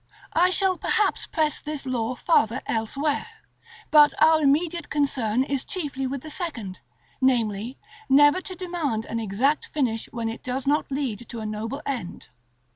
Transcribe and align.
§XIX. 0.03 0.07
I 0.33 0.49
shall 0.49 0.77
perhaps 0.79 1.27
press 1.27 1.61
this 1.61 1.85
law 1.85 2.15
farther 2.15 2.63
elsewhere, 2.65 3.27
but 3.91 4.15
our 4.19 4.41
immediate 4.41 4.89
concern 4.89 5.43
is 5.43 5.63
chiefly 5.63 6.07
with 6.07 6.21
the 6.23 6.31
second, 6.31 6.79
namely, 7.21 7.77
never 8.09 8.41
to 8.41 8.55
demand 8.55 9.05
an 9.05 9.19
exact 9.19 9.67
finish, 9.67 10.09
when 10.11 10.27
it 10.27 10.41
does 10.41 10.65
not 10.65 10.89
lead 10.89 11.29
to 11.29 11.39
a 11.39 11.45
noble 11.45 11.83
end. 11.85 12.29